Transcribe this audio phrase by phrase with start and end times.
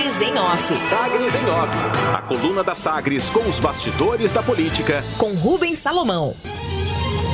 [0.00, 0.76] Sagres em Off.
[0.76, 1.76] Sagres em Off.
[2.14, 5.04] A coluna da Sagres com os bastidores da política.
[5.18, 6.34] Com Rubens Salomão.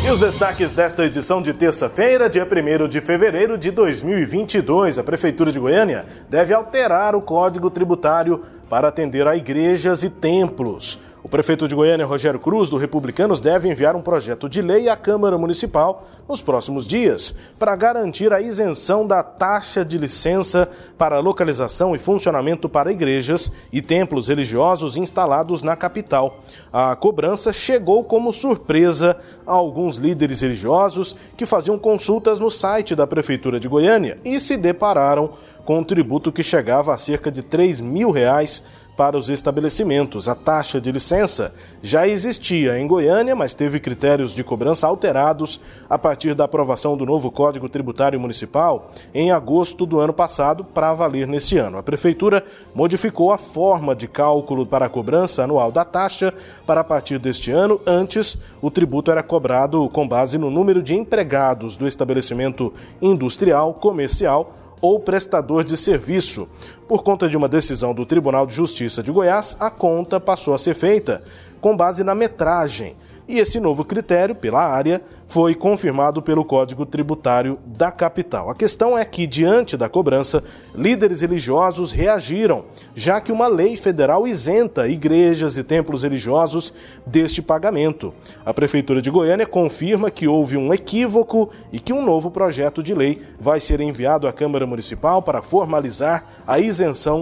[0.04, 4.98] E os destaques desta edição de terça-feira, dia 1 de fevereiro de 2022.
[4.98, 10.98] A Prefeitura de Goiânia deve alterar o Código Tributário para atender a igrejas e templos.
[11.26, 14.96] O prefeito de Goiânia, Rogério Cruz, do Republicanos, deve enviar um projeto de lei à
[14.96, 21.96] Câmara Municipal nos próximos dias para garantir a isenção da taxa de licença para localização
[21.96, 26.38] e funcionamento para igrejas e templos religiosos instalados na capital.
[26.72, 33.04] A cobrança chegou como surpresa a alguns líderes religiosos que faziam consultas no site da
[33.04, 35.30] Prefeitura de Goiânia e se depararam
[35.64, 38.62] com um tributo que chegava a cerca de 3 mil reais
[38.96, 40.28] para os estabelecimentos.
[40.28, 45.98] A taxa de licença já existia em Goiânia, mas teve critérios de cobrança alterados a
[45.98, 51.26] partir da aprovação do novo Código Tributário Municipal em agosto do ano passado para valer
[51.26, 51.78] nesse ano.
[51.78, 52.42] A Prefeitura
[52.74, 56.32] modificou a forma de cálculo para a cobrança anual da taxa
[56.66, 57.80] para a partir deste ano.
[57.86, 64.52] Antes, o tributo era cobrado com base no número de empregados do estabelecimento industrial, comercial
[64.80, 66.48] ou prestador de serviço.
[66.88, 70.58] Por conta de uma decisão do Tribunal de Justiça de Goiás, a conta passou a
[70.58, 71.20] ser feita
[71.60, 72.94] com base na metragem
[73.28, 78.48] e esse novo critério, pela área, foi confirmado pelo Código Tributário da capital.
[78.48, 84.28] A questão é que, diante da cobrança, líderes religiosos reagiram, já que uma lei federal
[84.28, 86.72] isenta igrejas e templos religiosos
[87.04, 88.14] deste pagamento.
[88.44, 92.94] A Prefeitura de Goiânia confirma que houve um equívoco e que um novo projeto de
[92.94, 96.75] lei vai ser enviado à Câmara Municipal para formalizar a isenção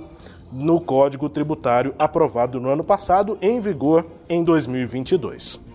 [0.52, 5.67] no Código Tributário aprovado no ano passado, em vigor em 2022.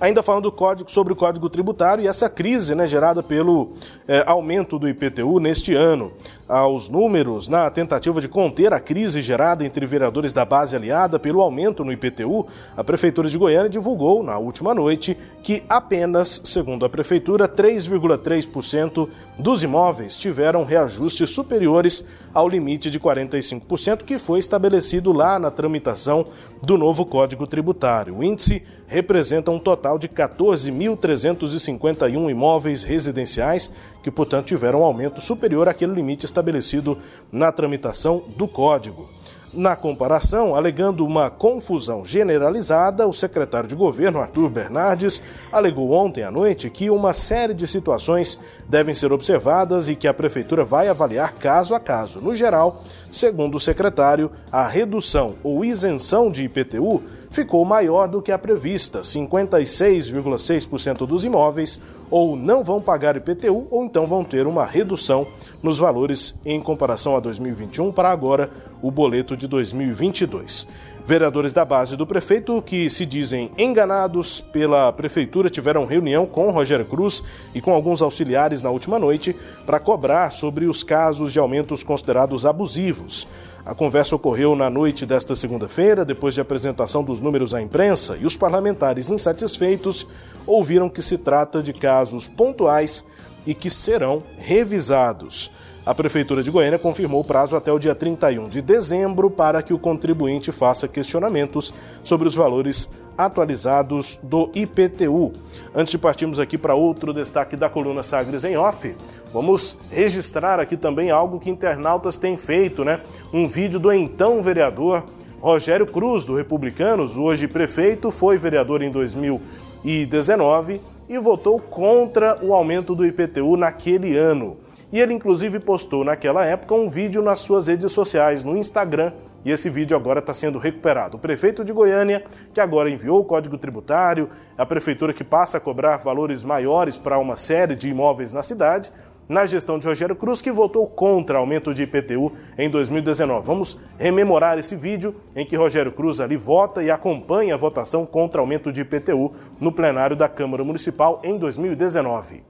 [0.00, 3.72] Ainda falando do código, sobre o Código Tributário e essa crise né, gerada pelo
[4.08, 6.12] é, aumento do IPTU neste ano.
[6.50, 11.40] Aos números, na tentativa de conter a crise gerada entre vereadores da base aliada pelo
[11.40, 12.44] aumento no IPTU,
[12.76, 19.62] a Prefeitura de Goiânia divulgou na última noite que apenas, segundo a Prefeitura, 3,3% dos
[19.62, 26.26] imóveis tiveram reajustes superiores ao limite de 45% que foi estabelecido lá na tramitação
[26.60, 28.16] do novo Código Tributário.
[28.16, 33.70] O índice representa um total de 14.351 imóveis residenciais
[34.02, 36.98] que, portanto, tiveram um aumento superior àquele limite estabelecido
[37.30, 39.08] na tramitação do Código.
[39.52, 46.30] Na comparação, alegando uma confusão generalizada, o secretário de governo, Arthur Bernardes, alegou ontem à
[46.30, 48.38] noite que uma série de situações
[48.68, 52.20] devem ser observadas e que a prefeitura vai avaliar caso a caso.
[52.20, 58.32] No geral, segundo o secretário, a redução ou isenção de IPTU ficou maior do que
[58.32, 59.02] a prevista.
[59.02, 61.80] 56,6% dos imóveis
[62.10, 65.26] ou não vão pagar IPTU ou então vão ter uma redução
[65.62, 68.50] nos valores em comparação a 2021 para agora
[68.82, 70.66] o boleto de 2022.
[71.04, 76.84] Vereadores da base do prefeito que se dizem enganados pela prefeitura tiveram reunião com Rogério
[76.84, 77.22] Cruz
[77.54, 82.44] e com alguns auxiliares na última noite para cobrar sobre os casos de aumentos considerados
[82.44, 83.26] abusivos.
[83.64, 88.26] A conversa ocorreu na noite desta segunda-feira, depois de apresentação dos números à imprensa, e
[88.26, 90.06] os parlamentares insatisfeitos
[90.46, 93.04] ouviram que se trata de casos pontuais
[93.46, 95.50] e que serão revisados.
[95.84, 99.72] A Prefeitura de Goiânia confirmou o prazo até o dia 31 de dezembro para que
[99.72, 101.72] o contribuinte faça questionamentos
[102.02, 105.32] sobre os valores atualizados do IPTU.
[105.74, 108.96] Antes de partirmos aqui para outro destaque da coluna Sagres em Off,
[109.32, 113.00] vamos registrar aqui também algo que internautas têm feito, né?
[113.32, 115.04] Um vídeo do então vereador
[115.40, 122.94] Rogério Cruz, do Republicanos, hoje prefeito, foi vereador em 2019 e votou contra o aumento
[122.94, 124.58] do IPTU naquele ano.
[124.92, 129.12] E ele, inclusive, postou naquela época um vídeo nas suas redes sociais, no Instagram,
[129.44, 131.16] e esse vídeo agora está sendo recuperado.
[131.16, 134.28] O prefeito de Goiânia, que agora enviou o código tributário,
[134.58, 138.92] a prefeitura que passa a cobrar valores maiores para uma série de imóveis na cidade,
[139.28, 143.46] na gestão de Rogério Cruz, que votou contra aumento de IPTU em 2019.
[143.46, 148.40] Vamos rememorar esse vídeo em que Rogério Cruz ali vota e acompanha a votação contra
[148.40, 152.42] aumento de IPTU no plenário da Câmara Municipal em 2019.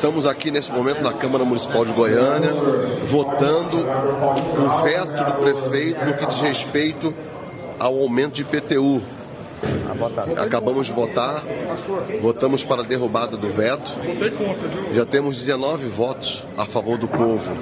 [0.00, 2.54] Estamos aqui nesse momento na Câmara Municipal de Goiânia,
[3.06, 7.12] votando o veto do prefeito no que diz respeito
[7.78, 9.02] ao aumento de IPTU.
[10.38, 11.44] Acabamos de votar,
[12.22, 13.94] votamos para a derrubada do veto.
[14.94, 17.52] Já temos 19 votos a favor do povo.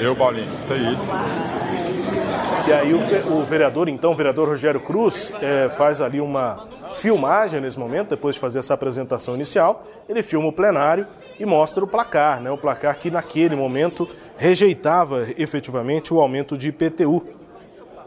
[0.00, 0.96] Eu, Paulinho, isso aí.
[2.68, 7.78] E aí o, vereador, então, o vereador Rogério Cruz, é, faz ali uma filmagem nesse
[7.78, 11.06] momento, depois de fazer essa apresentação inicial, ele filma o plenário
[11.38, 12.50] e mostra o placar, né?
[12.50, 17.22] O placar que naquele momento rejeitava efetivamente o aumento de IPTU.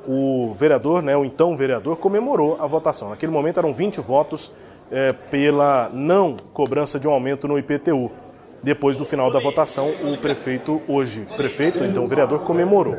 [0.05, 3.09] O vereador, né, o então vereador, comemorou a votação.
[3.09, 4.51] Naquele momento eram 20 votos
[4.91, 8.11] é, pela não cobrança de um aumento no IPTU.
[8.61, 12.95] Depois do final da votação, o prefeito, hoje prefeito, então vereador, comemorou.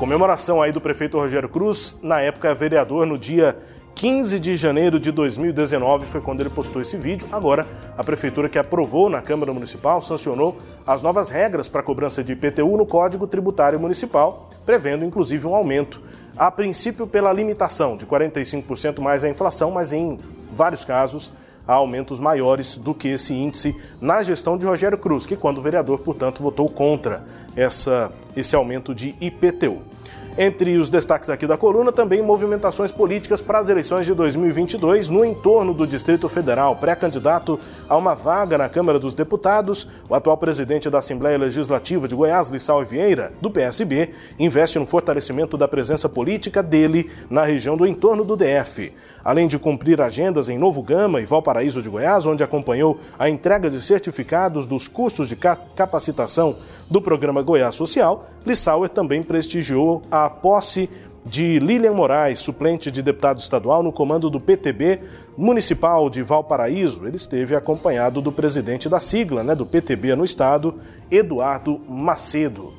[0.00, 3.54] Comemoração aí do prefeito Rogério Cruz, na época vereador, no dia
[3.94, 7.28] 15 de janeiro de 2019 foi quando ele postou esse vídeo.
[7.30, 7.68] Agora,
[7.98, 10.56] a prefeitura que aprovou na Câmara Municipal sancionou
[10.86, 15.54] as novas regras para a cobrança de IPTU no Código Tributário Municipal, prevendo inclusive um
[15.54, 16.00] aumento.
[16.34, 20.18] A princípio, pela limitação de 45% mais a inflação, mas em
[20.50, 21.30] vários casos
[21.70, 26.00] há aumentos maiores do que esse índice na gestão de Rogério Cruz, que, quando vereador,
[26.00, 27.22] portanto, votou contra
[27.54, 29.80] essa, esse aumento de IPTU.
[30.38, 35.24] Entre os destaques aqui da coluna, também movimentações políticas para as eleições de 2022 no
[35.24, 36.76] entorno do Distrito Federal.
[36.76, 42.14] Pré-candidato a uma vaga na Câmara dos Deputados, o atual presidente da Assembleia Legislativa de
[42.14, 47.84] Goiás, Lissau Vieira, do PSB, investe no fortalecimento da presença política dele na região do
[47.84, 48.94] entorno do DF.
[49.24, 53.68] Além de cumprir agendas em Novo Gama e Valparaíso de Goiás, onde acompanhou a entrega
[53.68, 56.56] de certificados dos cursos de capacitação
[56.88, 60.90] do programa Goiás Social, Lissauer também prestigiou a posse
[61.24, 65.00] de Lilian Moraes, suplente de deputado estadual no comando do PTB
[65.36, 67.06] municipal de Valparaíso.
[67.06, 70.74] Ele esteve acompanhado do presidente da sigla né, do PTB no estado,
[71.10, 72.74] Eduardo Macedo.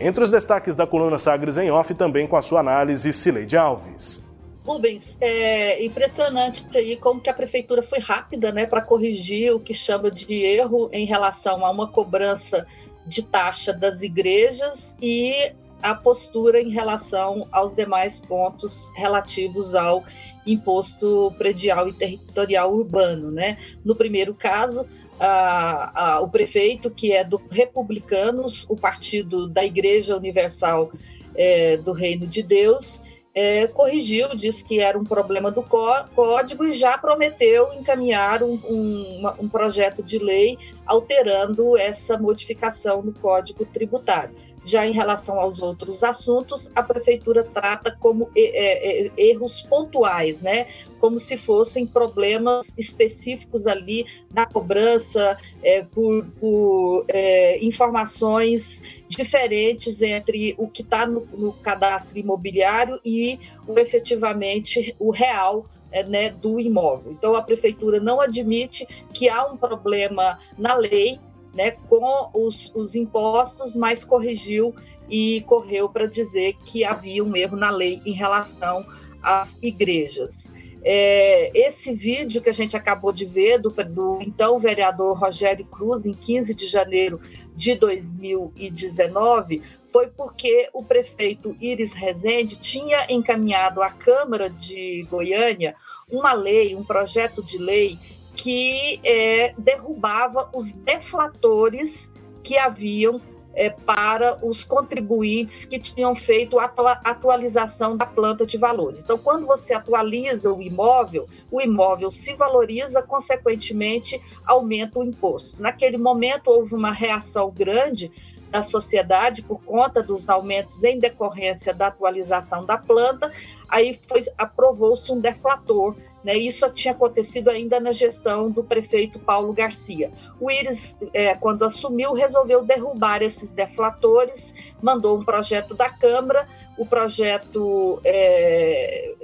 [0.00, 4.24] Entre os destaques da coluna Sagres em Off, também com a sua análise, Cileide Alves.
[4.64, 9.74] Rubens, é impressionante aí como que a prefeitura foi rápida né, para corrigir o que
[9.74, 12.66] chama de erro em relação a uma cobrança
[13.04, 15.52] de taxa das igrejas e
[15.82, 20.04] a postura em relação aos demais pontos relativos ao
[20.46, 23.30] imposto predial e territorial urbano.
[23.30, 23.58] Né?
[23.84, 24.86] No primeiro caso,
[25.18, 30.90] a, a, o prefeito, que é do Republicanos, o partido da Igreja Universal
[31.34, 33.00] é, do Reino de Deus,
[33.34, 39.22] é, corrigiu, disse que era um problema do código e já prometeu encaminhar um, um,
[39.40, 44.34] um projeto de lei alterando essa modificação no código tributário.
[44.64, 50.68] Já em relação aos outros assuntos, a prefeitura trata como é, é, erros pontuais, né?
[51.00, 60.54] Como se fossem problemas específicos ali na cobrança é, por, por é, informações diferentes entre
[60.56, 66.58] o que está no, no cadastro imobiliário e o efetivamente o real é, né, do
[66.58, 67.12] imóvel.
[67.12, 71.20] Então, a prefeitura não admite que há um problema na lei
[71.54, 74.74] né, com os, os impostos, mas corrigiu
[75.08, 78.82] e correu para dizer que havia um erro na lei em relação
[79.22, 80.52] às igrejas.
[80.84, 86.06] É, esse vídeo que a gente acabou de ver do, do, então vereador Rogério Cruz,
[86.06, 87.20] em 15 de janeiro
[87.54, 95.76] de 2019, foi porque o prefeito Iris Rezende tinha encaminhado à Câmara de Goiânia
[96.10, 97.98] uma lei, um projeto de lei
[98.36, 102.12] que é, derrubava os deflatores
[102.42, 103.20] que haviam
[103.54, 106.64] é, para os contribuintes que tinham feito a
[107.04, 109.02] atualização da planta de valores.
[109.02, 115.60] Então, quando você atualiza o imóvel, o imóvel se valoriza, consequentemente, aumenta o imposto.
[115.60, 118.10] Naquele momento, houve uma reação grande
[118.52, 123.32] da sociedade por conta dos aumentos em decorrência da atualização da planta,
[123.66, 123.98] aí
[124.36, 125.96] aprovou-se um deflator.
[126.22, 126.36] Né?
[126.36, 130.12] Isso tinha acontecido ainda na gestão do prefeito Paulo Garcia.
[130.38, 136.84] O Íris, é, quando assumiu, resolveu derrubar esses deflatores, mandou um projeto da Câmara, o
[136.84, 139.14] projeto é,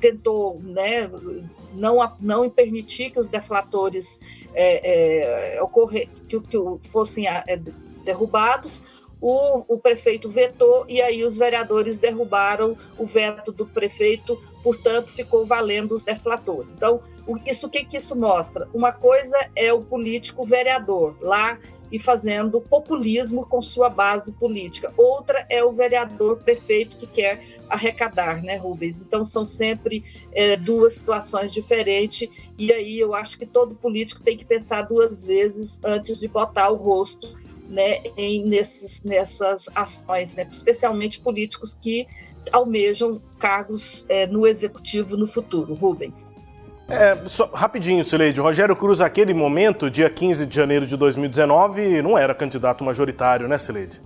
[0.00, 1.10] tentou né,
[1.74, 4.20] não, não permitir que os deflatores
[4.54, 7.60] é, é, ocorre, que, que fossem é,
[8.02, 8.82] derrubados.
[9.20, 15.46] O, o, prefeito vetou e aí os vereadores derrubaram o veto do prefeito, portanto ficou
[15.46, 16.68] valendo os deflatores.
[16.72, 18.68] Então, o, isso o que, que isso mostra?
[18.74, 21.56] Uma coisa é o político vereador lá
[21.92, 24.92] e fazendo populismo com sua base política.
[24.96, 29.00] Outra é o vereador prefeito que quer arrecadar, né, Rubens?
[29.00, 32.28] Então são sempre é, duas situações diferentes
[32.58, 36.70] e aí eu acho que todo político tem que pensar duas vezes antes de botar
[36.70, 37.30] o rosto
[37.72, 42.06] né, em, nesses, nessas ações, né, especialmente políticos que
[42.52, 45.72] almejam cargos é, no executivo no futuro.
[45.74, 46.30] Rubens.
[46.88, 48.40] É, só, rapidinho, Sileide.
[48.40, 53.56] Rogério Cruz, naquele momento, dia 15 de janeiro de 2019, não era candidato majoritário, né,
[53.56, 54.02] Sileide?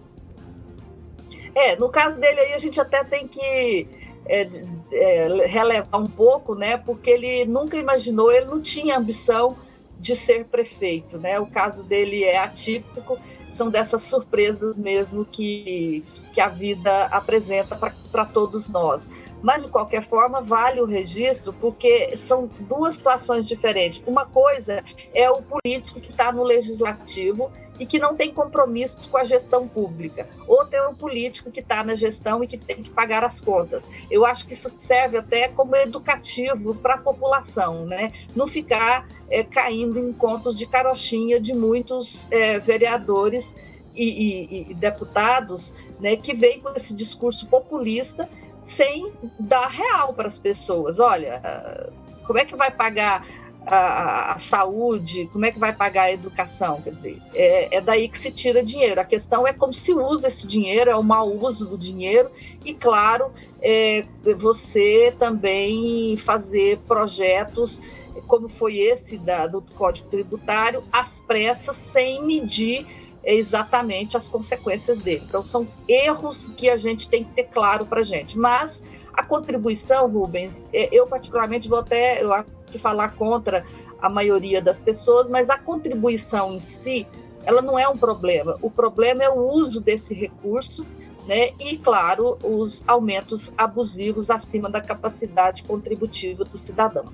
[1.53, 3.89] É, no caso dele aí a gente até tem que
[4.27, 4.49] é,
[4.93, 6.77] é, relevar um pouco, né?
[6.77, 9.57] Porque ele nunca imaginou, ele não tinha ambição
[9.99, 11.41] de ser prefeito, né?
[11.41, 13.19] O caso dele é atípico
[13.49, 19.11] são dessas surpresas mesmo que, que a vida apresenta para todos nós.
[19.43, 24.03] Mas, de qualquer forma, vale o registro porque são duas situações diferentes.
[24.07, 24.83] Uma coisa
[25.15, 29.67] é o político que está no legislativo e que não tem compromissos com a gestão
[29.69, 30.29] pública.
[30.47, 33.91] Outro é o político que está na gestão e que tem que pagar as contas.
[34.11, 38.13] Eu acho que isso serve até como educativo para a população, né?
[38.35, 43.57] Não ficar é, caindo em contos de carochinha de muitos é, vereadores
[43.95, 48.29] e, e, e, deputados né, que vêm com esse discurso populista
[48.63, 50.99] sem dar real para as pessoas.
[50.99, 51.41] Olha,
[52.27, 53.27] como é que vai pagar
[53.67, 56.81] a, a, saúde, como é que vai pagar a educação?
[56.81, 59.01] Quer dizer, é, é, daí que se tira dinheiro.
[59.01, 62.31] A questão é como se usa esse dinheiro, é o mau uso do dinheiro,
[62.65, 64.05] e claro, é,
[64.39, 67.83] você também fazer projetos
[68.27, 72.87] como foi esse da, do Código Tributário, às pressas, sem medir
[73.25, 75.25] exatamente as consequências dele.
[75.29, 78.39] Então, são erros que a gente tem que ter claro para a gente.
[78.39, 78.83] Mas
[79.13, 82.33] a contribuição, Rubens, é, eu particularmente vou até, eu
[82.77, 83.65] que falar contra
[84.01, 87.07] a maioria das pessoas, mas a contribuição em si,
[87.45, 88.57] ela não é um problema.
[88.61, 90.87] O problema é o uso desse recurso,
[91.27, 91.51] né?
[91.59, 97.07] E, claro, os aumentos abusivos acima da capacidade contributiva do cidadão.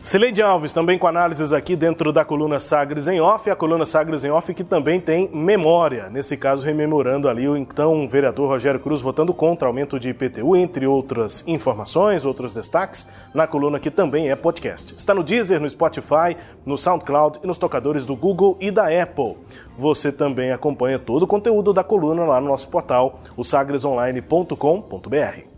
[0.00, 4.24] Cileide Alves, também com análises aqui dentro da coluna Sagres em Off, a coluna Sagres
[4.24, 9.02] em Off que também tem memória, nesse caso rememorando ali o então vereador Rogério Cruz
[9.02, 14.36] votando contra aumento de IPTU, entre outras informações, outros destaques, na coluna que também é
[14.36, 14.94] podcast.
[14.94, 19.36] Está no Deezer, no Spotify, no SoundCloud e nos tocadores do Google e da Apple.
[19.76, 25.57] Você também acompanha todo o conteúdo da coluna lá no nosso portal, o sagresonline.com.br.